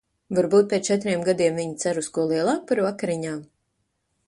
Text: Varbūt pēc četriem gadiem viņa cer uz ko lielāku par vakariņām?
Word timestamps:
Varbūt 0.37 0.71
pēc 0.71 0.87
četriem 0.91 1.25
gadiem 1.27 1.59
viņa 1.61 1.77
cer 1.85 2.01
uz 2.03 2.09
ko 2.17 2.25
lielāku 2.33 2.67
par 2.73 2.85
vakariņām? 2.89 3.39